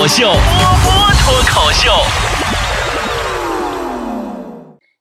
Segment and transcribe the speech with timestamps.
[0.00, 1.90] 口秀，波波脱口秀。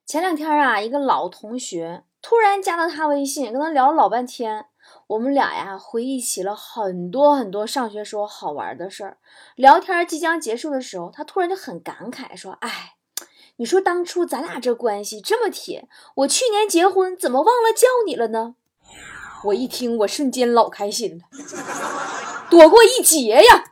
[0.05, 4.65] 前两天啊，一个老同学突然加了他微信，跟他聊了老半天。
[5.07, 9.15] 我们俩呀，回忆起了很多很多上学时候好玩的事儿。
[9.55, 12.95] 聊天即将结束的时候，他突然就很感慨说：“哎，
[13.55, 18.55] 你说当初咱俩这关系这么铁，我去年结婚怎么忘了叫你了呢？”
[19.45, 21.23] 我一听，我瞬间老开心了，
[22.49, 23.63] 躲过一劫呀！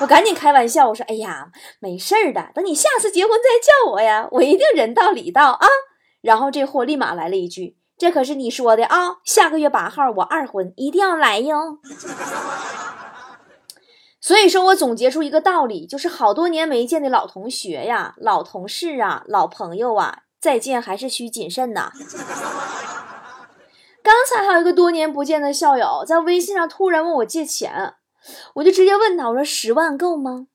[0.00, 5.66] 我赶紧开玩笑，我说：“哎呀，没事儿的，等你下次结婚再叫我呀，我一定人到礼到啊。”
[6.20, 11.78] 然后这货立马来了一句：“这可是你说的啊，下个月八号我二婚，一定要来哟。
[14.20, 21.92] ”所以说我总结出一个道理，就是好多年没见的老同学呀、老同事啊、老朋友啊，再见还是需谨慎呐。
[24.02, 27.94] 刚才还有一个多年不见的校友在微信上突然问我借钱，
[28.54, 30.46] 我就直接问他，我说十万够吗？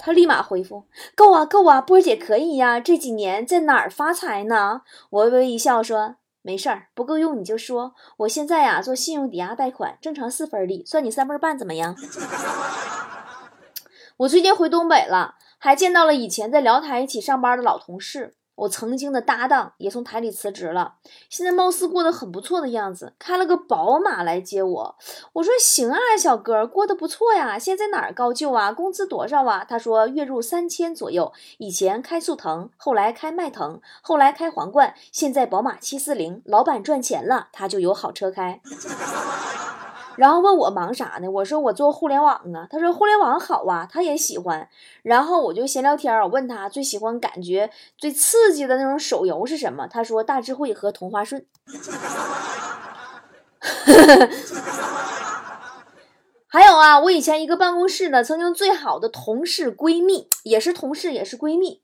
[0.00, 4.82] 他立马回复够啊够啊，波姐可以呀，这几年在哪儿发财呢？
[5.10, 11.94] 我微微一笑说没事儿，不够用你就说，我现在呀做信用抵押贷款，正常四分利，算你三分半怎么样？
[14.18, 18.34] 我最近回东北了，还见到了以前在辽台一起上班的老同事。
[18.58, 20.94] 我曾经的搭档也从台里辞职了，
[21.30, 24.96] 现在貌似过得很不错的样子，开了个宝马来接我。
[25.34, 27.56] 我说行啊，小哥，过得不错呀。
[27.58, 28.72] 现在哪儿高就啊？
[28.72, 29.64] 工资多少啊？
[29.64, 31.32] 他说月入三千左右。
[31.58, 36.42] 以前开速腾，后来开迈腾，后来开皇冠，现在宝马七四零。
[36.44, 38.60] 老板赚钱了，他就有好车开。
[40.18, 41.30] 然后问我忙啥呢？
[41.30, 42.66] 我说我做互联网啊。
[42.68, 44.68] 他说互联网好啊，他也喜欢。
[45.02, 49.86] 然后我就闲聊天，我问他最喜欢感觉最刺激的那种手游是什么？
[49.86, 51.46] 他说大智慧和同花顺。
[56.50, 61.82] 还有啊，我以前一个办公室的曾经最好的同事闺蜜，也是同事也是闺蜜。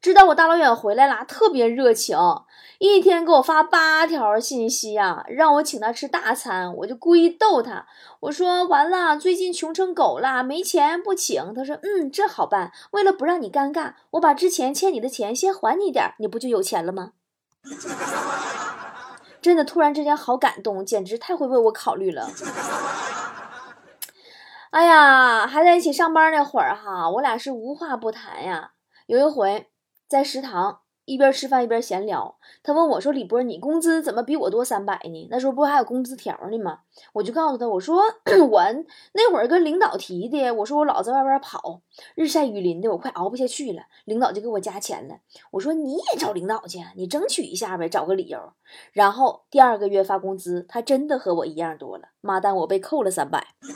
[0.00, 2.16] 知道我大老远回来了，特别热情，
[2.84, 6.74] 一天给我发八条信息呀，让我请他吃大餐。
[6.78, 7.86] 我就故意逗他，
[8.18, 11.54] 我说完了，最近穷成狗了，没钱不请。
[11.54, 12.72] 他说，嗯，这好办。
[12.90, 17.12] 为了不让你尴尬，我把之前欠你的钱先还你点，你不就有钱了吗？
[19.40, 22.28] 真的，突然之间好感动，简直太会为我考虑了。
[24.70, 28.72] 哎呀，还在一起上班那会儿哈，我俩是无话不谈呀。
[29.06, 29.68] 有一回。
[30.08, 35.28] 在食堂一边吃饭一边闲聊，他问我说：“李波，你工资怎么比我多三百呢？
[35.30, 36.78] 那时候不还有工资条呢吗？”
[37.12, 38.02] 我就告诉他：“我说
[38.50, 38.62] 我
[39.12, 41.80] 那会儿跟领导提的，我说我老在外边跑，
[42.14, 45.16] 日晒雨淋的，我快熬不下去了，领导就给我加钱了。
[45.50, 48.38] 我说你也找领导去，你争取一下呗，找个理由。
[48.92, 52.10] 然后第二个月发工资，他真的和我一样多了。
[52.20, 53.48] 妈蛋，我被扣了三百。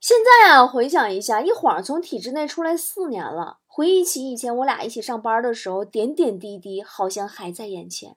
[0.00, 8.14] 现在啊，回想一下，一晃从体制内出来四年了。”回忆起以前我俩一起上班的时候，点点滴滴好像还在眼前。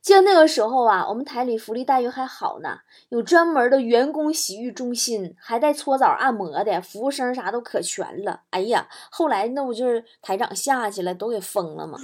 [0.00, 2.78] 记得那个时候啊，我们台里福利待遇还好呢，
[3.10, 8.40] 有专门的员工洗浴中心，还带搓澡按摩的，服务生啥都可全了。
[8.48, 11.98] 哎呀，后来那不就是台长下去了，都给封了吗？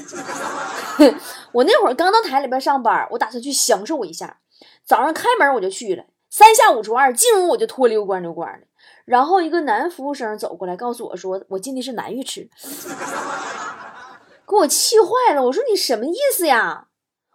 [1.53, 4.41] 我那会儿刚到台里边上班，我打算去享受一下。
[4.85, 8.68] 早上开门我就去了，三下五除二进屋我就脱溜光溜光的。
[9.09, 12.47] 然后一个男服务生走过来，告诉我说：“我进的是男浴池。”
[14.47, 15.43] 给我气坏了。
[15.45, 16.89] 我说：“你什么意思呀？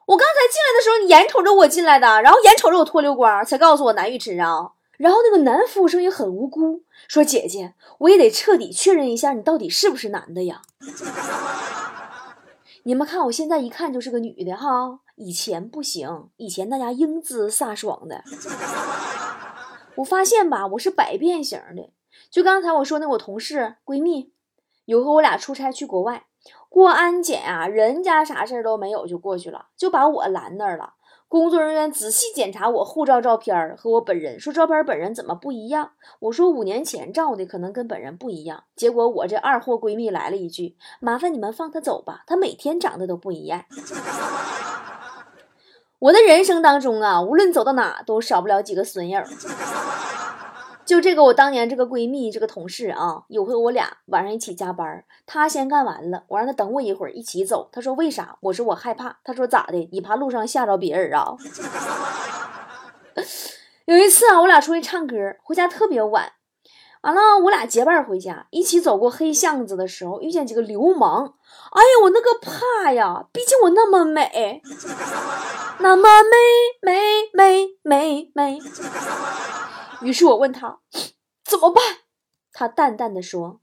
[0.06, 10.62] 我刚才进来的时候，你眼瞅着我进来的，然后眼瞅着我脱溜光，才告诉我男浴池啊。”然后那个男服务生也很无辜，说：“姐姐，我也得彻底确认一下，你到底是不是男的呀？”
[12.86, 18.24] 你们看，我现在一看就是个女的哈，以前不行，以前那家英姿飒爽的。
[19.96, 21.92] 我发现吧，我是百变型的。
[22.30, 24.31] 就刚才我说那我同事闺蜜，
[24.86, 26.26] 有和我俩出差去国外
[26.68, 30.96] 过安检啊，人家啥事儿都没有就过去了，就把我拦那儿了。
[31.28, 35.92] 工作人员仔细检查我护照照片和我本人，说照片本人怎么不一样？
[36.20, 38.66] 我说五年前照的可能跟本人不一样。
[38.75, 43.66] 结果我这二货闺蜜来了一句：“麻烦你们放他走吧，他每天长得都不一样。”
[46.04, 49.24] 我的人生当中啊，无论走到哪都少不了几个损友。
[50.84, 57.70] 就这个，我当年这个闺蜜，这个同事啊，有回我俩晚上一起加班，她先干完了，我让她等我一会儿一起走。
[57.72, 58.36] 她说为啥？
[58.42, 59.20] 我说我害怕。
[59.24, 59.88] 她说咋的？
[59.94, 61.38] 你怕路上吓着别人啊？
[63.86, 66.34] 有一次啊，我俩出去唱歌，回家特别晚。
[67.04, 71.36] 完了，我俩结伴回家，一起走过黑巷子的时候，遇见几个流氓。
[71.72, 73.26] 哎呀，我那个怕呀！
[73.32, 74.62] 毕竟我那么美，
[75.83, 76.38] 那么美
[76.81, 76.97] 美
[77.33, 78.57] 美美美。
[80.00, 80.80] 于是我问他
[81.44, 81.83] 怎么办，
[82.53, 83.59] 他淡淡的说：“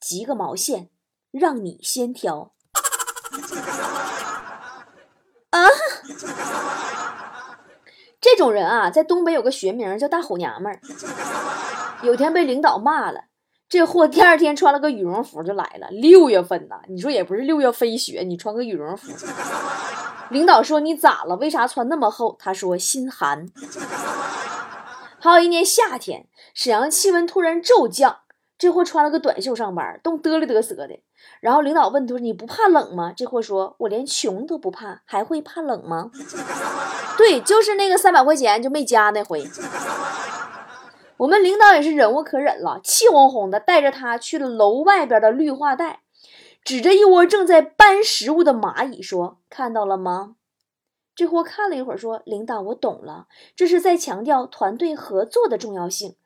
[0.00, 0.88] 急个毛线，
[1.30, 2.50] 让你先挑。”
[5.50, 5.68] 啊！
[8.20, 10.80] 这种人啊，在东北有个学名叫大虎娘们儿。
[12.02, 13.26] 有天被领导骂了，
[13.68, 15.86] 这货第二天穿了个羽绒服就来了。
[15.92, 19.12] 六月份呐，你说也不是六月飞雪，你穿个羽绒服。
[20.30, 21.36] 领导说你咋了？
[21.36, 22.36] 为啥穿那么厚？
[22.38, 23.48] 他说心寒。
[25.18, 28.20] 还有一年夏天，沈阳气温突然骤降，
[28.56, 31.00] 这货穿了个短袖上班，冻得里嘚瑟的。
[31.40, 36.10] 然后领导问他说：“你不怕冷吗？”这货说：“我连穷都不怕，还会怕冷吗？”
[37.18, 39.46] 对，就是那个三百块钱就没加那回。
[41.18, 46.00] 我们领导也是忍无可忍了，气哄哄的带着他去了楼外边的绿化带，
[46.62, 50.36] 指着一窝正在搬食物的蚂蚁说：“看到了吗？”
[51.16, 53.26] 这货看了一会儿，说：“领导，我懂了，
[53.56, 56.16] 这是在强调团队合作的重要性。”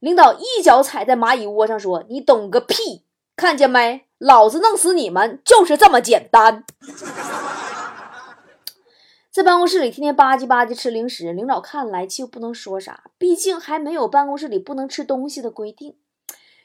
[0.00, 3.04] 领导一脚踩在蚂蚁窝上，说：“你懂个屁！
[3.36, 4.06] 看见没？
[4.18, 6.64] 老子弄死你们就是这么简单。”
[9.30, 15.96] 在办公室里天天吧唧吧唧吃零食，领导看来气又不能说啥，毕竟还没有办公室里不能吃东西的规定。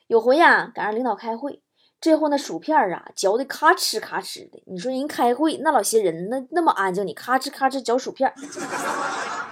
[0.06, 1.64] 有回呀，赶上领导开会，
[2.02, 4.62] 这货那薯片啊嚼的咔哧咔哧的。
[4.68, 8.34] 你说人开会那老些人那那么安静，你咔哧咔哧嚼薯片，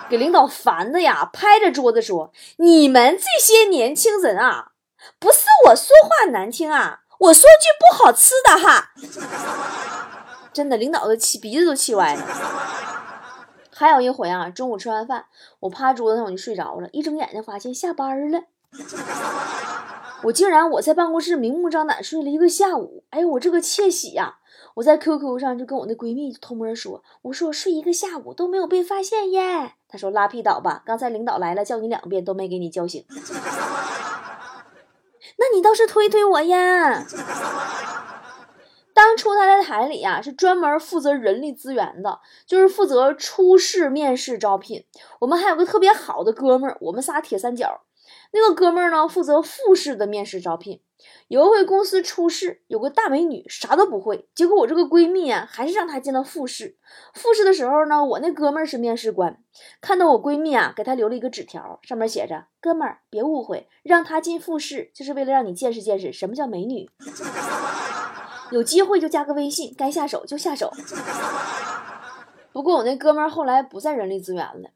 [0.09, 4.71] 给领导烦的呀，拍着桌子说：“你们这些年轻人啊，
[5.19, 8.91] 不是我说话难听啊，我说句不好吃的哈。
[10.53, 12.23] ”真的，领导都气鼻子都气歪了。
[13.75, 15.25] 还有一回啊，中午吃完饭，
[15.59, 18.43] 我趴桌子上我就睡着了，一睁眼睛发现下班了。
[20.23, 24.39] 我竟然我在办公室明目张胆睡了一个下午，哎我这个窃喜呀！
[24.75, 29.73] 我在 QQ 上就跟我那闺蜜偷摸说，我说我睡一个下午都没有被发现耶。
[29.87, 33.03] 她说拉屁倒吧，刚才领导来了叫你两遍都没给你叫醒。
[35.39, 37.05] 那你倒是推推我呀！
[38.93, 44.83] 当初他在台里呀，是专门负责人力资源的，就是负责初试面试招聘。
[45.19, 47.81] 我们还有个特别好的哥们儿，我们仨铁三角。
[48.31, 50.81] 那个哥们儿呢，负责复试的面试招聘。
[51.27, 56.77] 有一回公司初试，有个大美女啥都不会，结果我这个闺蜜啊，还是让她进了复试。
[57.13, 59.37] 复试的时候呢，我那哥们儿是面试官，
[59.79, 66.89] 看到我闺蜜啊，给她留了一个纸条，上面写着：“哥们儿，别误会，让她进复试，就是为了让你见识见识什么叫美女。”
[68.49, 70.71] 有机会就加个微信，该下手就下手。
[72.51, 74.71] 不过我那哥们儿后来不在人力资源了，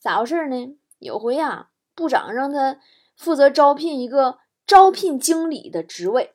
[0.00, 0.78] 咋回事呢？
[0.98, 2.78] 有回呀，部长让他
[3.16, 6.34] 负责招聘一个招聘经理的职位，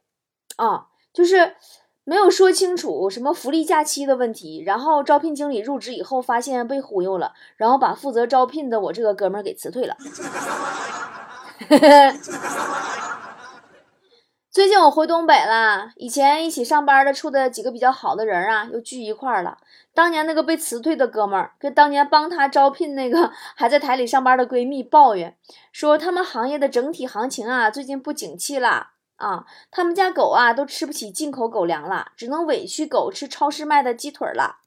[0.57, 1.56] 啊，就是
[2.04, 4.62] 没有说清楚什么福利假期的问题。
[4.65, 9.95] 然后招聘经理入职以后发现被忽悠了，然后把负责招聘的我这个哥们儿给辞退了。
[14.53, 19.57] 最近我回东北了，以前一起上班的处的几个比较好的人啊，又聚一块儿了。
[19.95, 25.35] 当年那个被辞退的哥们儿，跟当年帮他招聘那个还在台里上班的闺蜜抱怨，
[25.71, 34.57] 说他们行业的整体行情啊，最近不景气了啊，他们家狗啊都吃不起进口狗粮了，只能委屈狗吃超市卖的鸡腿了。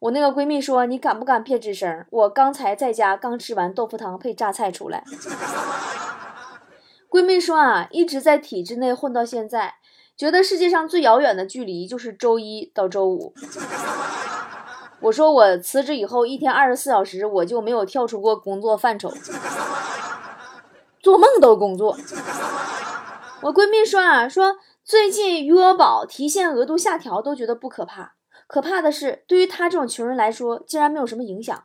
[0.00, 2.04] 我那个闺蜜说：“你敢不敢别吱声？
[2.10, 5.04] 我刚才在家刚吃完豆腐汤配榨菜出来。”
[7.12, 9.74] 闺蜜说啊，一直在体制内混到现在，
[10.16, 13.34] 觉得世界上最遥远的距离就是周一到周五。
[15.00, 19.12] 我说我辞职以后一天二十四小时，我就没有跳出过工作范畴，
[21.02, 21.98] 做梦都工作。
[23.42, 28.14] 我闺蜜说啊，说最近余额宝提现额度下调都觉得不可怕，
[28.46, 31.62] 可怕的是对于她这种穷人来说，竟然没有什么影响。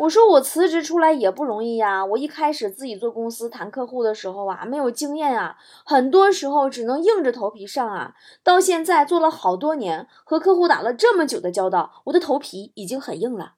[0.00, 8.14] 我说我辞职出来也不容易呀，我一开始自己做公司谈客户的时候啊，没有经验啊，很多时候只能硬着头皮上啊。
[8.42, 13.52] 到现在做了好多年，和客户打了这么久的交道，我的头皮已经很硬了。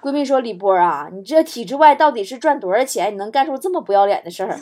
[0.00, 3.12] 闺蜜说：“李波啊，你这体制外到底是赚多少钱？
[3.12, 4.58] 你能干出这么不要脸的事儿？”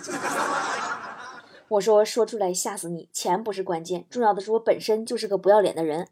[1.69, 6.09] 我说：“说出来吓死你，钱不是关键，重要的是我本身就是个不要脸的人。”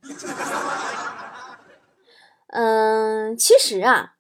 [2.48, 4.14] 嗯，其实啊，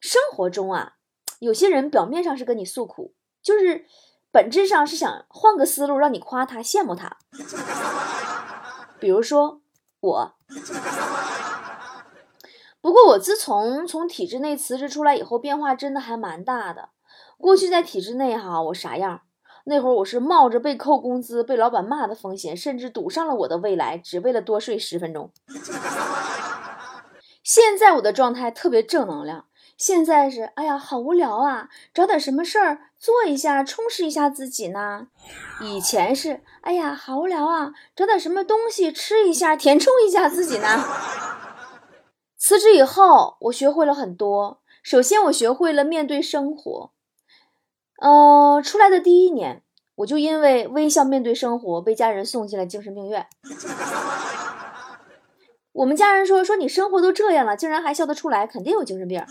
[0.00, 0.94] 生活中啊，
[1.40, 3.86] 有些人表面上是跟你诉苦，就是
[4.30, 7.16] 本质上是想换个思路让你夸他、羡慕他。
[9.00, 9.60] 比如说
[10.00, 10.34] 我，
[12.80, 16.90] 不过我自从从体制内辞职出来以后，变化真的还蛮大的。
[17.36, 19.22] 过去在体制内哈，我啥样？
[19.66, 25.32] 那会儿我是冒着被扣工资、被老板骂的风险，甚至赌上了我的未来，只为了多睡十分钟。
[27.44, 29.44] 现在我的状态特别正能量，
[29.76, 35.08] 现在是，哎呀，好无聊啊，找点什么事儿做一下，充实一下自己呢。
[35.60, 40.66] 以前是，哎呀，好无聊啊，找点什么东西吃一下，填充一下自己呢。
[42.38, 44.62] 辞职以后，我学会了很多。
[44.82, 46.92] 首先，我学会了面对生活。
[48.00, 49.62] 呃，出来的第一年，
[49.96, 53.26] 我就因为微笑面对生活，被家人送进了精神病院。
[55.74, 59.24] 我们家人说说你生活都这样了，竟然还笑得出来，肯定有精神病。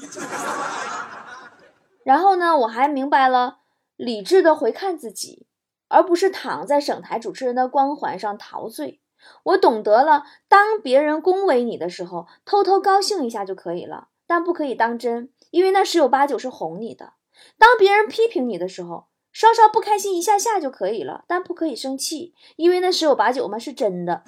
[2.04, 3.60] 然后呢，我还明白了
[3.96, 5.48] 理智的回看自己，
[5.88, 9.00] 而不是躺在省台主持人的光环上陶醉。
[9.44, 17.14] 我懂得了，当别人恭维你的时候，偷偷高兴一下就可以了，但不可以当真，因为那十有八九是哄你的。
[17.58, 24.26] 当别人批评你的时候，稍稍不开心一下下就可以了，但不可以生气，因为那十有八九嘛是真的。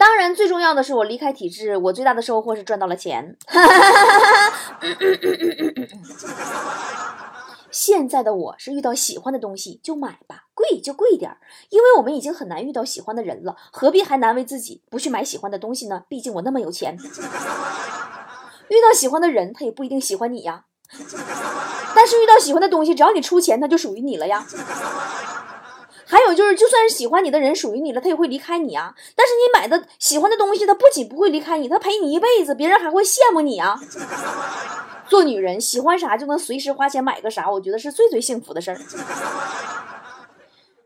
[0.00, 3.36] 当然，最重要的是我离开体制，我最大的收获是赚到了钱。
[7.70, 11.36] 现在的我是遇到喜欢的东西就买吧，贵就贵点儿，
[11.68, 16.04] 因为我们已经很难遇到喜欢的人了，何必还难为自己不去买喜欢的东西呢？
[16.08, 16.96] 毕竟我那么有钱。
[18.68, 20.64] 遇到喜欢的人，他也不一定喜欢你呀。
[21.94, 24.46] 但是遇到喜欢的东西，只要你出钱，他就属于你了呀。
[26.10, 28.92] 还有就是，就算是喜欢你的人属于你了，他也会离开你啊。
[29.14, 33.80] 但是你买的喜欢的东西，他不仅不会离开你，他陪你一辈子，别人还会羡慕你啊。
[35.08, 38.80] 做女人喜欢啥就能随时花钱买个啥，我觉得是最最幸福的事儿。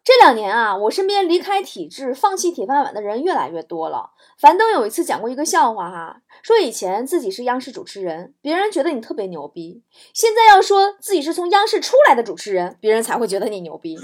[0.05, 4.11] 这两年啊，我身边离开体制、放弃铁饭碗的人越来越多了。
[4.39, 9.81] 樊登有一次讲过一个笑话哈，说以前自己是央视主持人，别人觉得你特别牛逼；
[10.13, 13.99] 现在要说自己是从央视出来的主持人，别人才会觉得你牛逼。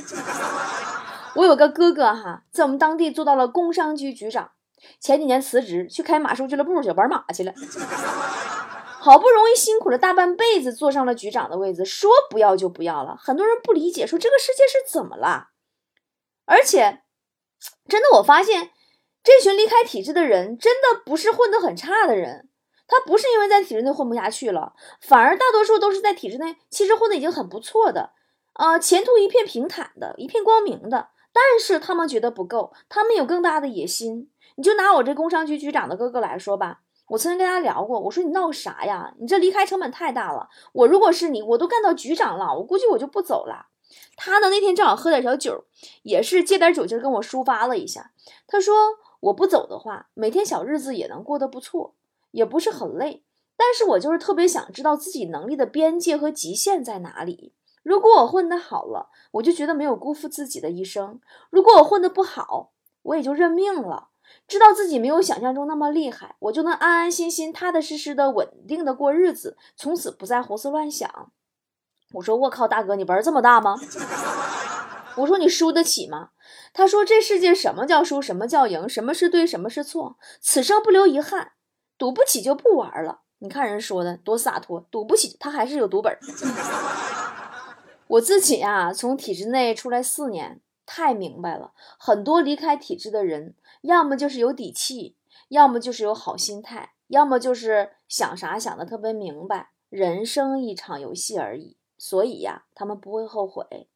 [1.34, 4.50] 我有个哥哥哈，在我们当地做到了工商局局长，
[4.98, 7.52] 前几年辞职去开马术俱乐部去玩马去了，
[8.98, 13.16] 好不容易辛苦了大半辈子坐上了局长的位子，说不要就不要了。
[13.16, 15.50] 很多人不理解，说这个世界是怎么了？
[16.46, 17.02] 而且，
[17.88, 18.70] 真的我发现，
[19.22, 22.48] 这群离开体制的人，真的不是混得很差的人，
[22.88, 28.10] 他不是因为在体制内混不下去了，反而大多数都是在体制内其实混得已经很不错的，
[28.54, 31.10] 啊，前途一片平坦的，一片光明的。
[31.32, 34.30] 但是他们觉得不够，他们有更大的野心。
[34.56, 39.14] 你就拿我这工商局局长的哥哥来说吧，我曾经跟他聊过，我说你闹啥呀？
[39.18, 40.48] 你这离开成本太大了。
[40.72, 43.68] 我如果是你，我都干到局长了，我估计我就不走了。
[44.16, 45.64] 他呢那天正好喝点小酒，
[46.02, 48.12] 也是借点酒劲跟我抒发了一下。
[48.46, 48.74] 他说
[49.20, 51.94] 我不走的话，每天小日子也能过得不错，
[52.32, 53.24] 也不是很累。
[53.56, 57.52] 但是我就是特别想知道自己能力的边界和极限在哪里。
[57.82, 61.18] 如果我混得好了，我就觉得没有辜负自己的一生；
[61.50, 62.72] 如果我混得不好，
[63.02, 64.08] 我也就认命了。
[64.46, 71.32] 知道自己没有想象中那么厉害，我就能安安心心、踏踏实实的、稳定的过日子，从此不再胡思乱想。
[72.12, 73.76] 我说：“我靠，大哥，你本事这么大吗？”
[75.16, 76.30] 我说：“你输得起吗？”
[76.72, 80.16] 他说：“这世界什么叫输，什么叫赢，什么是对，什么是错？
[80.40, 81.52] 此生不留遗憾，
[81.96, 86.16] 赌不起就不玩了。”你看人说的多洒脱，赌不起他还是有赌本。
[88.10, 95.14] 我自己啊，从体制内出来四年，太明白了，很多离开体制的人，要么就是有底气，
[95.48, 103.86] 要么就是有好心态，要么就是想啥想的特别明白，人生一场游戏而已，所以呀，他们不会后悔。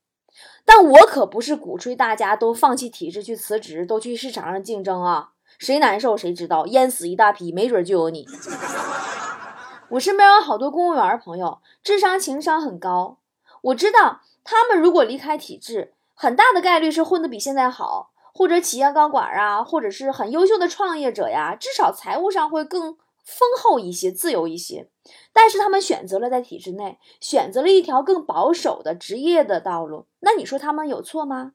[0.65, 8.25] 但我可不是鼓吹大家都放弃体制去辞职，都去市场上竞争啊，谁难受谁知道，淹死一大批，没准就有你。
[9.91, 13.19] 我身边有好多公务员朋友，智商情商很高。
[13.65, 24.91] 我知道他们如果离开体制，很大的概率是混得比现在好，或者企业高管啊，或者是很优秀的创业者呀，至少财务上会更丰厚一些，自由一些。
[25.33, 31.53] 但是他们选择了在体制内，选择了一条更保守的职业的道路，那你说他们有错吗？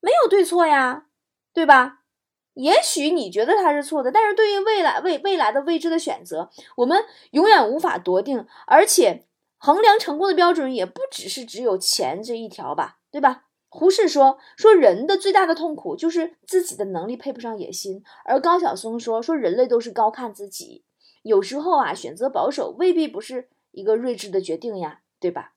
[0.00, 1.06] 没有对错呀，
[1.54, 2.00] 对吧？
[2.54, 9.24] 也许你觉得他是错的，但是对于未来未未来的未知的选择，我们永远无法夺定，而且。
[9.64, 13.44] 衡量成功的标准也不只是只有钱这一条吧，对吧？
[13.68, 20.84] 胡适说说人的最大的痛苦就是自己的能力配不上野心，而高晓松说说人类都是高看自己。
[21.22, 25.52] 有时候啊，选择保守未必不是一个睿智的决定呀，对吧？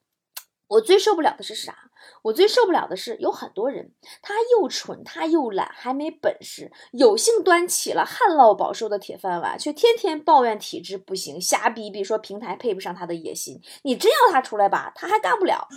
[0.68, 1.90] 我最受不了的是啥？
[2.24, 13.62] 我最受不了的是有很多人，他又蠢，他又懒，还没本事，有幸端起了旱涝保收的铁饭碗，却天天抱怨体制不行，瞎逼逼说平台配不上他的野心。
[13.84, 15.68] 你真要他出来吧，他还干不了，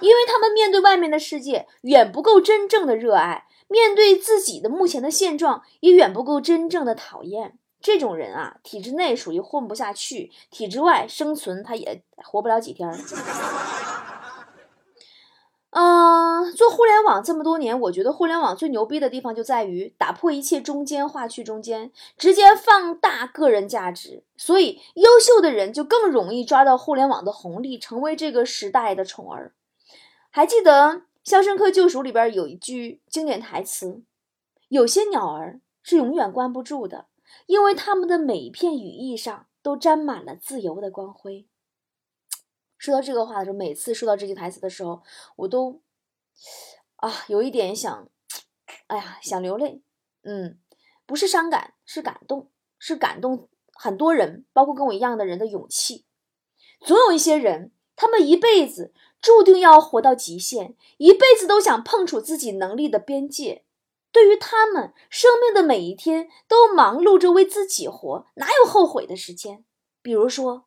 [0.00, 7.58] 因为他们面对外面的世界远不够真正的热爱，面对自己的目前的现状也远不够真正的讨厌。
[7.82, 12.86] 这种人啊，体制内属于混不下去，体制外生存他也活不了几天。
[15.72, 24.24] 嗯，做互联网这么多年，我觉得互联网最牛逼的地方就在于打破一切中间划去中间，直接放大个人价值。
[24.36, 29.54] 所以，优秀的人就更容易抓到互联网的红利，成为这个时代的宠儿。
[30.30, 30.88] 还记得
[31.22, 34.02] 《肖申克救赎》里边有一句经典台词
[34.70, 37.06] ：“有些鸟儿是永远关不住的，
[37.46, 41.46] 因为它们的每一片羽翼上都沾满了自由的光辉。”
[42.80, 45.02] 说到这个话的时候，每次说到这句台词的时候，
[45.36, 45.82] 我都
[46.96, 48.08] 啊有一点想，
[48.86, 49.82] 哎呀，想流泪。
[50.22, 50.58] 嗯，
[51.04, 56.06] 不是伤感，是感动，是感动很多人，包括跟我一样的人的勇气。
[56.80, 63.66] 总有一些人，他们一辈子注定要活到极限，一辈子都想碰触自己能力的边界。
[64.10, 69.66] 对于他们，生命的每一天都忙碌着为自己活，哪有后悔的时间？
[70.00, 70.64] 比如说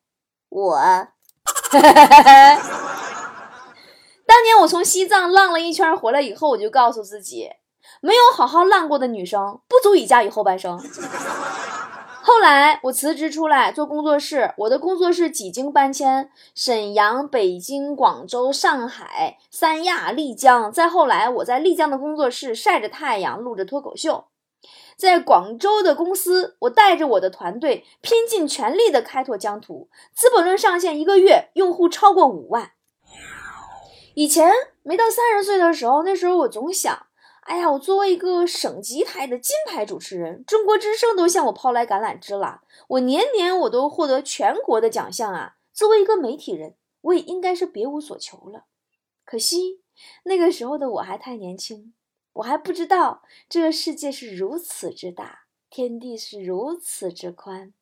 [0.50, 1.08] 我。
[4.26, 7.50] 当年我从西藏浪了一圈回来以后，我就告诉自己，
[8.02, 10.80] 没有好好浪过的女生不足以驾驭后半生。
[12.26, 20.72] 后来我辞职出来做工作室，我的工作室几经搬迁，沈阳、北京、广州、上海、三亚、丽江。
[20.72, 24.26] 再后来，我在丽江的工作室晒着太阳录着脱口秀。
[24.98, 29.90] 在广州的公司，我带着我的团队拼尽全力的开拓疆土。
[30.14, 32.72] 资本论上线一个月，用户超过五万。
[34.16, 34.52] 以前
[34.84, 37.08] 没到三十岁的时候，那时候我总想，
[37.42, 42.62] 哎呀，我作为一个省级台的金牌主持人，中国之声都向我抛来橄榄枝了。
[42.88, 45.56] 我年年我都获得全国的奖项啊！
[45.74, 48.66] 作为一个媒体人，我也应该是别无所求了。
[49.26, 49.82] 可惜
[50.24, 51.94] 那个时候的我还太年轻。
[52.34, 57.74] 我还不知道这个世界是如此之大，天地是如此之宽，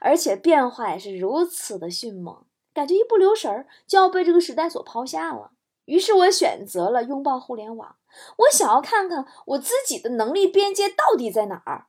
[0.00, 5.52] 而且变化也是如此的迅猛，感觉一不留神儿就要被这个时代所抛下了。
[5.86, 7.96] 于是我选择了拥抱互联网，
[8.38, 11.86] 我想要看看我自己的能力边界到底在哪儿。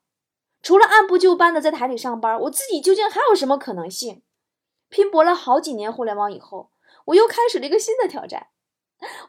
[0.62, 4.22] 除了按部就班的在台里上班，我自己究竟还有什么可能性？
[4.90, 6.72] 拼搏了好几年互联网以后，
[7.06, 8.48] 我又开始了一个新的挑战，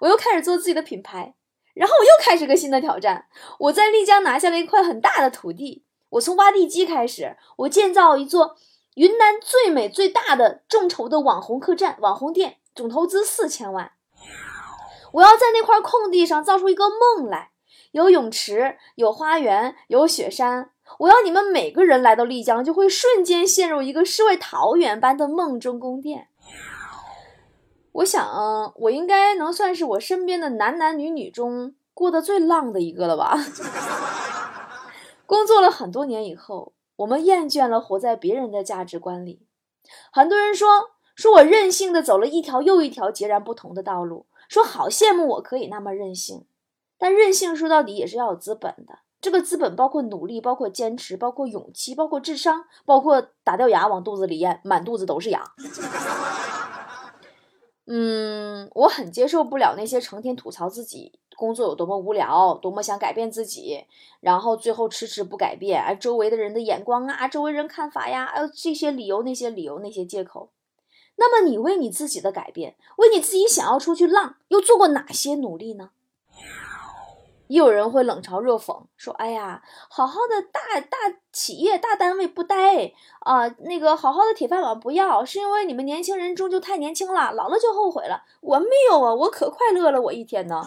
[0.01, 1.35] 我又开始做自己的品牌。
[1.79, 3.27] 然后我又开始个新的挑战，
[3.59, 8.57] 我在丽江拿下了一块很大的土地，我从挖地基开始，我建造一座
[8.97, 13.93] 云南最美最大的众筹的网红客栈、网红店，总投资四千万。
[15.13, 17.51] 我要在那块空地上造出一个梦来，
[17.93, 20.73] 有泳池，有花园，有雪山。
[20.99, 26.29] 我要你们每个人来到丽江，就会瞬间陷入一个世外桃源般的梦中宫殿。
[27.99, 33.37] 我想，我应该能算是我身边的男男女女中过得最浪的一个了吧。
[35.27, 39.47] 工作了很多年以后，我们厌倦了活在别人的价值观里。
[40.13, 40.69] 很多人说，
[41.17, 46.47] 说我任性的走了一条又一条截然不同的道路，说好羡慕我可以那么任性。
[46.99, 55.43] 但任性说到底也是要有资本的，这个资本包括努力，包括坚持，包括勇气，包括智商，包括打掉牙往肚子里咽，满肚子都是牙。
[57.91, 63.87] 嗯，我很接受不了那些成天吐槽自己工作有多么无聊，多么想改变自己，
[64.21, 70.51] 然后最后迟迟不改变，而周围的人的眼光啊，周围人看法呀，呃，这些理由、那些理由、那些借口。
[71.17, 75.91] 那么，你为你自己的改变，为你自己想要出去浪，又做过哪些努力呢？
[77.49, 80.97] 也有人会冷嘲热讽说：“哎呀，好好的大大
[81.33, 88.23] 企业、大单位不待啊，那个好好的铁饭碗不要，是因为你们年轻人终究太年轻了，老了就后悔了。
[88.41, 90.63] 我没有啊，我可快乐了，我一天呢。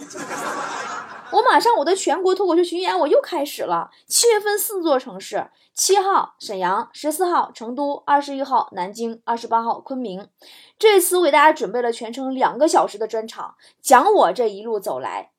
[1.32, 10.28] 我马上我的全国脱口秀巡演我又开始了，七月份四座城市：七号沈阳，十四号成都，二十一号南京，二十八号昆明。
[10.78, 15.31] 这次我给大家准备了全程两个小时的专场，讲我这一路走来。”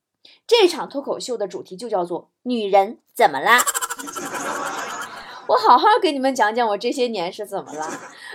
[0.46, 3.60] 这场脱口秀的主题就叫做“女人怎么啦”。
[5.48, 7.86] 我好好给你们讲讲我这些年是怎么了。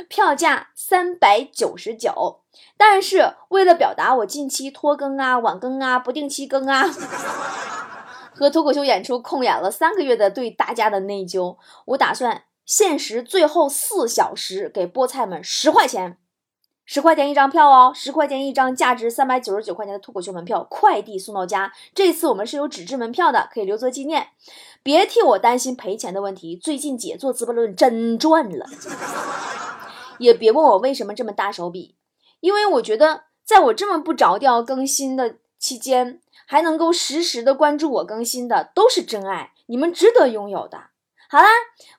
[0.07, 2.41] 票价三百九十九，
[2.77, 6.87] 但是为了表达我近期拖更啊、晚更啊、不定期更啊，
[8.35, 16.17] 和脱口秀演出空演了三个月的对大家的内疚，我打算限时最后四小时给菠菜们十块钱。
[16.87, 21.73] 十块钱一张票哦，十块钱一张价值三百九十九块钱的脱口秀门票，快递送到家。
[21.93, 24.29] 这次我们是有纸质门票的，可以留作纪念。
[24.81, 28.65] 别替我担心赔钱的问题，最近姐做《资本论》真赚了。
[30.17, 31.95] 也别问我为什么这么大手笔，
[32.39, 40.85] 因为我觉得在我这么不着调更新的期间，还能够实时的关注我更新的，都是真爱，你们值得拥有的。
[41.29, 41.49] 好啦，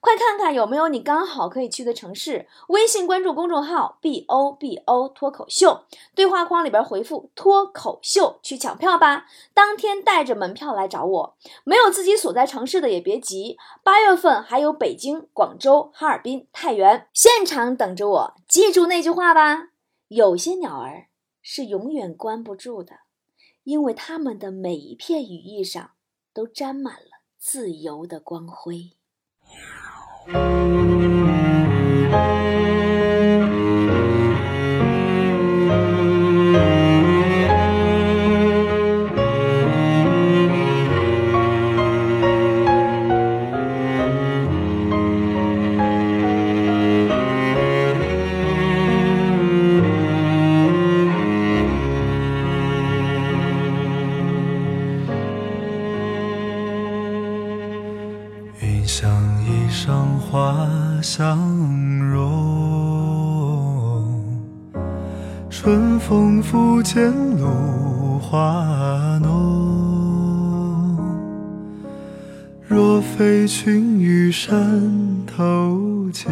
[0.00, 2.48] 快看看有没有你刚好可以去的城市。
[2.68, 9.26] 微信关注公众号 “b o b o” 脱口秀，对话框里边回复“脱口秀”去抢票吧。
[9.52, 11.36] 当天带着门票来找我。
[11.64, 18.34] 没有自己所在城市的也别急，八月份还有北京、广州、哈尔滨、太原现场等着我。
[18.48, 19.68] 记住那句话吧：
[20.08, 21.08] 有些鸟儿
[21.42, 23.00] 是永远关不住的，
[23.64, 25.90] 因为它们的每一片羽翼上
[26.32, 28.92] 都沾满了自由的光辉。
[30.26, 30.34] 云
[66.98, 70.98] 拂槛露华浓。
[72.66, 74.82] 若非群玉山
[75.24, 76.26] 头见，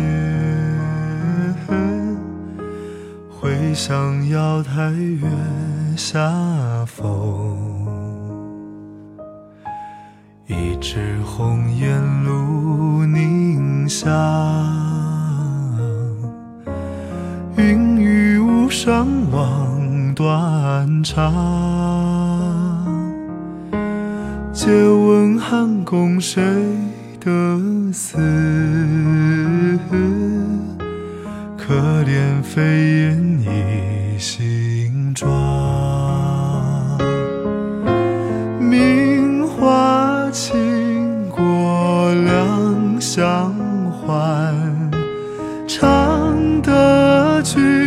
[3.30, 5.28] 会向瑶台月
[5.96, 6.18] 下
[6.84, 7.06] 逢。
[10.48, 14.12] 一枝红艳露凝香，
[17.56, 19.75] 云雨巫山望
[20.16, 21.30] 断肠。
[24.50, 26.42] 借问汉宫谁
[27.20, 27.60] 得
[27.92, 28.16] 似？
[31.58, 31.74] 可
[32.04, 35.28] 怜飞燕倚新妆。
[38.58, 43.52] 名花倾国两相
[43.90, 44.54] 欢，
[45.68, 47.85] 唱得君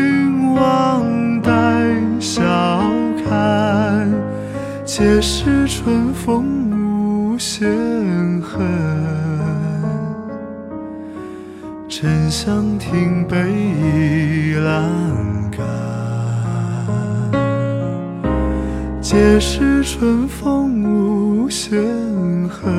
[5.00, 7.66] 皆是春风无限
[8.42, 8.60] 恨，
[11.88, 14.92] 沉香亭北倚阑
[15.56, 15.66] 干。
[19.00, 21.82] 皆是春风无限
[22.50, 22.70] 恨，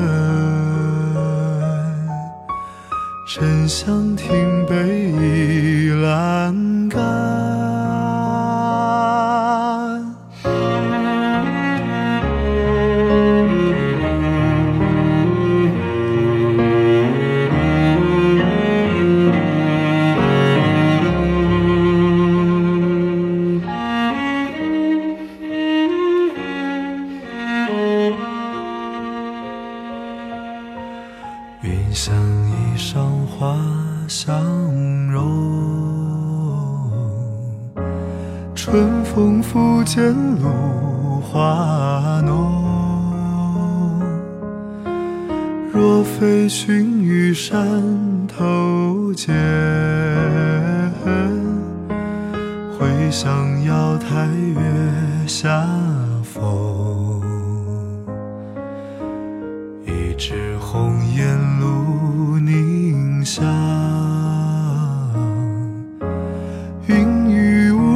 [3.27, 4.29] 沉香亭
[4.69, 7.60] 北倚阑干。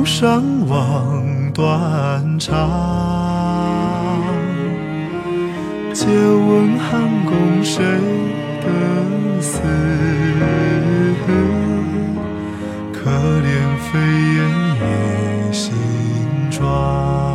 [0.06, 2.54] 雨巫山望断肠。
[5.94, 7.84] 借问汉宫谁
[8.62, 8.68] 得
[9.42, 9.60] 似？
[12.94, 13.50] 可怜
[13.82, 14.00] 飞
[14.36, 14.38] 燕
[14.80, 14.84] 倚
[15.52, 15.74] 新
[16.52, 17.35] 妆。